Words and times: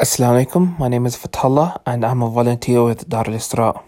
Assalamu 0.00 0.46
alaikum, 0.46 0.78
my 0.78 0.86
name 0.86 1.06
is 1.06 1.16
Fatullah 1.16 1.82
and 1.84 2.04
I'm 2.04 2.22
a 2.22 2.30
volunteer 2.30 2.84
with 2.84 3.08
Dar 3.08 3.26
al 3.26 3.34
Isra. 3.34 3.82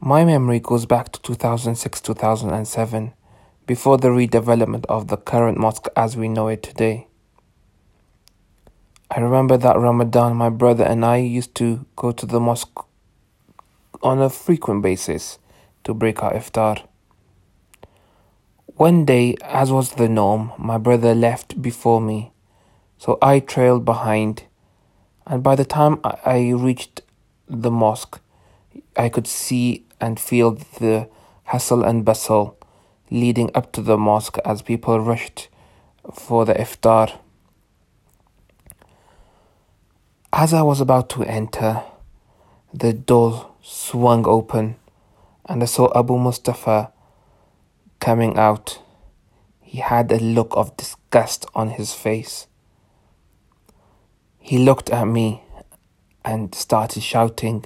My 0.00 0.24
memory 0.24 0.60
goes 0.60 0.86
back 0.86 1.12
to 1.12 1.20
2006 1.20 2.00
2007, 2.00 3.12
before 3.66 3.98
the 3.98 4.08
redevelopment 4.08 4.86
of 4.86 5.08
the 5.08 5.18
current 5.18 5.58
mosque 5.58 5.88
as 5.94 6.16
we 6.16 6.30
know 6.30 6.48
it 6.48 6.62
today. 6.62 7.06
I 9.10 9.20
remember 9.20 9.58
that 9.58 9.76
Ramadan, 9.76 10.36
my 10.36 10.48
brother 10.48 10.84
and 10.84 11.04
I 11.04 11.18
used 11.18 11.54
to 11.56 11.84
go 11.94 12.10
to 12.10 12.24
the 12.24 12.40
mosque 12.40 12.78
on 14.02 14.22
a 14.22 14.30
frequent 14.30 14.82
basis 14.82 15.38
to 15.82 15.92
break 15.92 16.22
our 16.22 16.32
iftar. 16.32 16.88
One 18.68 19.04
day, 19.04 19.36
as 19.42 19.70
was 19.70 19.96
the 19.96 20.08
norm, 20.08 20.52
my 20.56 20.78
brother 20.78 21.14
left 21.14 21.60
before 21.60 22.00
me 22.00 22.32
so 23.04 23.18
I 23.20 23.38
trailed 23.40 23.84
behind, 23.84 24.44
and 25.26 25.42
by 25.42 25.56
the 25.56 25.64
time 25.66 26.00
I 26.02 26.52
reached 26.56 27.02
the 27.46 27.70
mosque, 27.70 28.18
I 28.96 29.10
could 29.10 29.26
see 29.26 29.84
and 30.00 30.18
feel 30.18 30.52
the 30.52 31.10
hustle 31.44 31.84
and 31.84 32.02
bustle 32.02 32.56
leading 33.10 33.50
up 33.54 33.72
to 33.72 33.82
the 33.82 33.98
mosque 33.98 34.38
as 34.46 34.62
people 34.62 35.00
rushed 35.00 35.48
for 36.14 36.46
the 36.46 36.54
iftar. 36.54 37.18
As 40.32 40.54
I 40.54 40.62
was 40.62 40.80
about 40.80 41.10
to 41.10 41.24
enter, 41.24 41.82
the 42.72 42.94
door 42.94 43.50
swung 43.60 44.26
open 44.26 44.76
and 45.44 45.62
I 45.62 45.66
saw 45.66 45.92
Abu 45.94 46.16
Mustafa 46.16 46.90
coming 48.00 48.38
out. 48.38 48.80
He 49.60 49.80
had 49.80 50.10
a 50.10 50.18
look 50.18 50.54
of 50.56 50.74
disgust 50.78 51.44
on 51.54 51.68
his 51.68 51.92
face. 51.92 52.46
He 54.46 54.58
looked 54.58 54.90
at 54.90 55.06
me 55.06 55.42
and 56.22 56.54
started 56.54 57.02
shouting, 57.02 57.64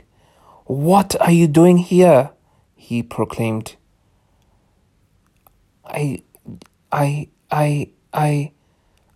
What 0.65 1.21
are 1.21 1.33
you 1.33 1.49
doing 1.49 1.79
here? 1.79 2.31
he 2.77 3.03
proclaimed. 3.03 3.75
I, 5.85 6.23
I, 6.93 7.31
I, 7.51 7.89
I, 8.13 8.53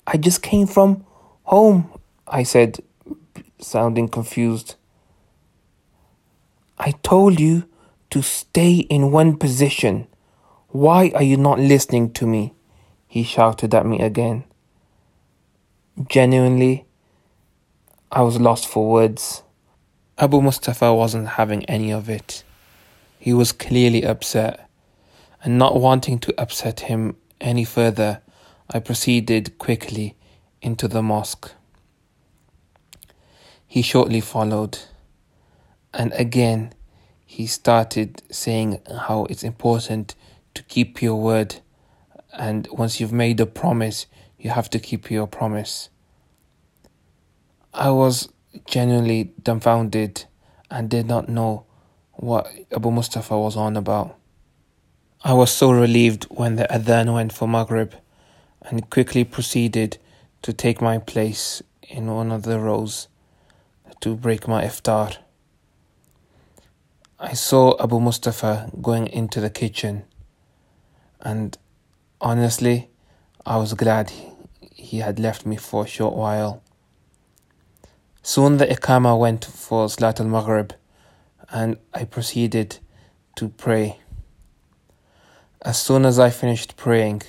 I 0.08 0.16
just 0.16 0.42
came 0.42 0.66
from 0.66 1.04
home, 1.44 1.88
I 2.26 2.42
said, 2.42 2.80
sounding 3.60 4.08
confused. 4.08 4.74
I 6.78 6.90
told 7.04 7.38
you 7.38 7.68
to 8.10 8.22
stay 8.22 8.74
in 8.74 9.12
one 9.12 9.36
position. 9.36 10.08
Why 10.70 11.12
are 11.14 11.22
you 11.22 11.36
not 11.36 11.60
listening 11.60 12.12
to 12.14 12.26
me? 12.26 12.54
He 13.06 13.22
shouted 13.22 13.72
at 13.72 13.86
me 13.86 14.00
again. 14.00 14.42
Genuinely, 16.10 16.86
I 18.14 18.20
was 18.20 18.38
lost 18.38 18.68
for 18.68 18.90
words. 18.90 19.42
Abu 20.18 20.42
Mustafa 20.42 20.92
wasn't 20.92 21.28
having 21.28 21.64
any 21.64 21.90
of 21.90 22.10
it. 22.10 22.44
He 23.18 23.32
was 23.32 23.52
clearly 23.52 24.04
upset, 24.04 24.68
and 25.42 25.56
not 25.56 25.80
wanting 25.80 26.18
to 26.18 26.38
upset 26.38 26.80
him 26.80 27.16
any 27.40 27.64
further, 27.64 28.20
I 28.68 28.80
proceeded 28.80 29.56
quickly 29.58 30.14
into 30.60 30.88
the 30.88 31.02
mosque. 31.02 31.52
He 33.66 33.80
shortly 33.80 34.20
followed, 34.20 34.78
and 35.94 36.12
again 36.12 36.74
he 37.24 37.46
started 37.46 38.22
saying 38.30 38.82
how 39.06 39.24
it's 39.30 39.42
important 39.42 40.14
to 40.52 40.62
keep 40.64 41.00
your 41.00 41.18
word, 41.18 41.60
and 42.34 42.68
once 42.72 43.00
you've 43.00 43.10
made 43.10 43.40
a 43.40 43.46
promise, 43.46 44.04
you 44.38 44.50
have 44.50 44.68
to 44.68 44.78
keep 44.78 45.10
your 45.10 45.26
promise. 45.26 45.88
I 47.74 47.90
was 47.90 48.28
genuinely 48.66 49.32
dumbfounded 49.42 50.26
and 50.70 50.90
did 50.90 51.06
not 51.06 51.30
know 51.30 51.64
what 52.12 52.46
Abu 52.70 52.90
Mustafa 52.90 53.38
was 53.38 53.56
on 53.56 53.78
about. 53.78 54.14
I 55.24 55.32
was 55.32 55.50
so 55.50 55.70
relieved 55.70 56.24
when 56.24 56.56
the 56.56 56.66
adhan 56.68 57.14
went 57.14 57.32
for 57.32 57.48
Maghrib 57.48 57.94
and 58.60 58.90
quickly 58.90 59.24
proceeded 59.24 59.96
to 60.42 60.52
take 60.52 60.82
my 60.82 60.98
place 60.98 61.62
in 61.82 62.08
one 62.08 62.30
of 62.30 62.42
the 62.42 62.58
rows 62.58 63.08
to 64.00 64.16
break 64.16 64.46
my 64.46 64.64
iftar. 64.64 65.16
I 67.18 67.32
saw 67.32 67.82
Abu 67.82 68.00
Mustafa 68.00 68.70
going 68.82 69.06
into 69.06 69.40
the 69.40 69.48
kitchen 69.50 70.04
and 71.20 71.56
honestly 72.20 72.90
I 73.46 73.56
was 73.56 73.72
glad 73.72 74.12
he 74.74 74.98
had 74.98 75.18
left 75.18 75.46
me 75.46 75.56
for 75.56 75.84
a 75.84 75.88
short 75.88 76.14
while. 76.14 76.62
Soon 78.24 78.58
the 78.58 78.66
Iqama 78.66 79.18
went 79.18 79.44
for 79.44 79.88
Salat 79.88 80.20
al 80.20 80.26
Maghrib 80.26 80.72
and 81.50 81.76
I 81.92 82.04
proceeded 82.04 82.78
to 83.34 83.48
pray. 83.48 83.98
As 85.62 85.80
soon 85.80 86.04
as 86.04 86.20
I 86.20 86.30
finished 86.30 86.76
praying, 86.76 87.22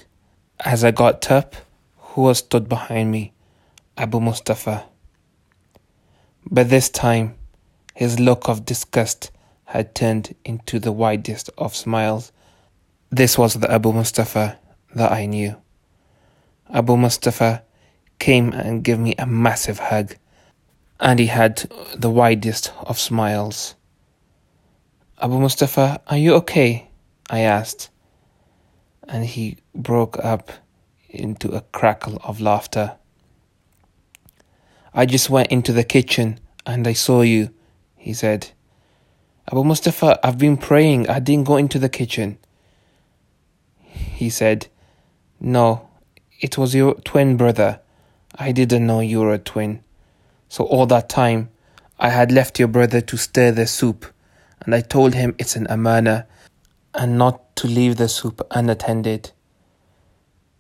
as 0.63 0.83
I 0.83 0.91
got 0.91 1.31
up, 1.31 1.55
who 1.97 2.21
was 2.21 2.37
stood 2.37 2.69
behind 2.69 3.11
me? 3.11 3.33
Abu 3.97 4.19
Mustafa. 4.19 4.85
But 6.49 6.69
this 6.69 6.89
time, 6.89 7.37
his 7.95 8.19
look 8.19 8.47
of 8.47 8.63
disgust 8.63 9.31
had 9.65 9.95
turned 9.95 10.35
into 10.45 10.77
the 10.77 10.91
widest 10.91 11.49
of 11.57 11.75
smiles. 11.75 12.31
This 13.09 13.35
was 13.35 13.55
the 13.55 13.71
Abu 13.71 13.93
Mustafa 13.93 14.59
that 14.93 15.11
I 15.11 15.25
knew. 15.25 15.55
Abu 16.71 16.97
Mustafa 16.97 17.63
came 18.19 18.53
and 18.53 18.83
gave 18.83 18.99
me 18.99 19.15
a 19.17 19.25
massive 19.25 19.79
hug 19.79 20.15
and 21.03 21.19
he 21.19 21.25
had 21.25 21.69
the 21.93 22.09
widest 22.09 22.71
of 22.79 22.97
smiles. 22.97 23.75
Abu 25.21 25.37
Mustafa, 25.37 26.01
are 26.07 26.17
you 26.17 26.33
okay? 26.35 26.87
I 27.29 27.41
asked, 27.41 27.89
and 29.09 29.25
he 29.25 29.57
broke 29.75 30.17
up 30.23 30.49
into 31.09 31.49
a 31.49 31.59
crackle 31.73 32.21
of 32.23 32.39
laughter. 32.39 32.95
I 34.93 35.05
just 35.05 35.29
went 35.29 35.51
into 35.51 35.73
the 35.73 35.83
kitchen 35.83 36.39
and 36.65 36.87
I 36.87 36.93
saw 36.93 37.21
you, 37.21 37.49
he 37.97 38.13
said. 38.13 38.51
Abu 39.51 39.65
Mustafa, 39.65 40.25
I've 40.25 40.37
been 40.37 40.55
praying. 40.55 41.09
I 41.09 41.19
didn't 41.19 41.47
go 41.47 41.57
into 41.57 41.79
the 41.79 41.89
kitchen. 41.89 42.37
He 43.81 44.29
said, 44.29 44.67
No, 45.41 45.89
it 46.39 46.57
was 46.57 46.73
your 46.73 46.93
twin 47.01 47.35
brother. 47.35 47.81
I 48.35 48.53
didn't 48.53 48.87
know 48.87 49.01
you 49.01 49.19
were 49.19 49.33
a 49.33 49.37
twin. 49.37 49.83
So 50.53 50.65
all 50.65 50.85
that 50.85 51.09
time, 51.09 51.49
I 51.97 52.09
had 52.09 52.31
left 52.31 52.59
your 52.59 52.67
brother 52.67 53.01
to 53.01 53.17
stir 53.17 53.49
the 53.49 53.65
soup, 53.65 54.05
and 54.59 54.75
I 54.75 54.81
told 54.81 55.15
him 55.15 55.33
it's 55.39 55.55
an 55.55 55.65
amana 55.67 56.27
and 56.93 57.17
not 57.17 57.55
to 57.55 57.67
leave 57.67 57.95
the 57.95 58.07
soup 58.07 58.39
unattended. 58.51 59.31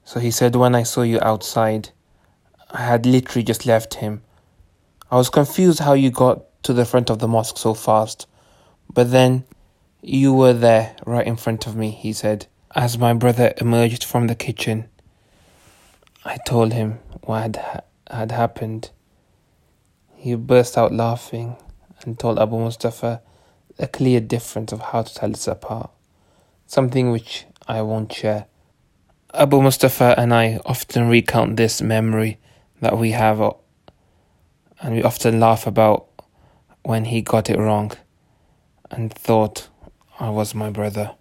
So 0.03 0.19
he 0.19 0.31
said, 0.31 0.55
When 0.55 0.73
I 0.73 0.81
saw 0.81 1.03
you 1.03 1.19
outside, 1.21 1.89
I 2.71 2.81
had 2.81 3.05
literally 3.05 3.43
just 3.43 3.67
left 3.67 3.93
him. 3.93 4.23
I 5.11 5.17
was 5.17 5.29
confused 5.29 5.77
how 5.77 5.93
you 5.93 6.09
got 6.09 6.41
to 6.63 6.73
the 6.73 6.85
front 6.85 7.11
of 7.11 7.19
the 7.19 7.27
mosque 7.27 7.59
so 7.59 7.75
fast, 7.75 8.25
but 8.91 9.11
then 9.11 9.43
you 10.01 10.33
were 10.33 10.53
there 10.53 10.95
right 11.05 11.27
in 11.27 11.35
front 11.35 11.67
of 11.67 11.75
me, 11.75 11.91
he 11.91 12.13
said. 12.13 12.47
As 12.73 12.97
my 12.97 13.13
brother 13.13 13.53
emerged 13.57 14.05
from 14.05 14.25
the 14.25 14.33
kitchen, 14.33 14.89
I 16.25 16.39
told 16.47 16.73
him 16.73 16.97
what 17.21 17.41
had, 17.43 17.55
ha- 17.57 17.81
had 18.09 18.31
happened. 18.31 18.89
He 20.23 20.35
burst 20.35 20.77
out 20.77 20.93
laughing 20.93 21.57
and 22.05 22.17
told 22.17 22.39
Abu 22.39 22.57
Mustafa 22.57 23.21
a 23.77 23.87
clear 23.87 24.21
difference 24.21 24.71
of 24.71 24.79
how 24.79 25.01
to 25.01 25.13
tell 25.13 25.31
us 25.31 25.49
apart, 25.49 25.91
something 26.65 27.11
which 27.11 27.45
I 27.67 27.81
won't 27.81 28.13
share. 28.13 28.45
Abu 29.33 29.61
Mustafa 29.61 30.15
and 30.17 30.33
I 30.33 30.61
often 30.65 31.09
recount 31.09 31.57
this 31.57 31.81
memory 31.81 32.39
that 32.79 32.97
we 32.97 33.11
have, 33.11 33.41
uh, 33.41 33.51
and 34.81 34.95
we 34.95 35.03
often 35.03 35.41
laugh 35.41 35.67
about 35.67 36.07
when 36.83 37.03
he 37.03 37.21
got 37.21 37.49
it 37.49 37.59
wrong 37.59 37.91
and 38.89 39.11
thought 39.13 39.67
I 40.21 40.29
was 40.29 40.55
my 40.55 40.69
brother. 40.69 41.15